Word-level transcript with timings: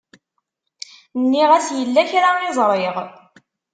Nniɣ-as 1.21 1.67
yella 1.79 2.03
kra 2.09 2.29
i 2.47 2.49
ẓriɣ. 2.57 2.95